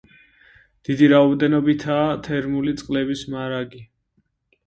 [0.87, 3.83] დიდი რაოდენობითაა თერმული წყლების მარაგი.